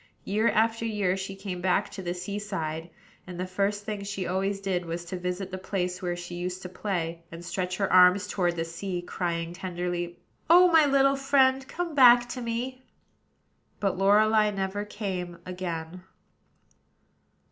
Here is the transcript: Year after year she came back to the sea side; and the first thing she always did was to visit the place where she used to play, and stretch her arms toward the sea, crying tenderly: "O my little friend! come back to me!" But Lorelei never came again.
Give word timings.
Year 0.23 0.49
after 0.49 0.83
year 0.83 1.15
she 1.15 1.35
came 1.35 1.61
back 1.61 1.91
to 1.91 2.01
the 2.01 2.15
sea 2.15 2.39
side; 2.39 2.89
and 3.27 3.39
the 3.39 3.45
first 3.45 3.85
thing 3.85 4.03
she 4.03 4.25
always 4.25 4.59
did 4.59 4.83
was 4.83 5.05
to 5.05 5.15
visit 5.19 5.51
the 5.51 5.59
place 5.59 6.01
where 6.01 6.15
she 6.15 6.33
used 6.33 6.63
to 6.63 6.69
play, 6.69 7.21
and 7.31 7.45
stretch 7.45 7.77
her 7.77 7.93
arms 7.93 8.27
toward 8.27 8.55
the 8.55 8.65
sea, 8.65 9.03
crying 9.03 9.53
tenderly: 9.53 10.17
"O 10.49 10.69
my 10.71 10.87
little 10.87 11.15
friend! 11.15 11.67
come 11.67 11.93
back 11.93 12.27
to 12.29 12.41
me!" 12.41 12.81
But 13.79 13.95
Lorelei 13.95 14.49
never 14.49 14.85
came 14.85 15.37
again. 15.45 16.03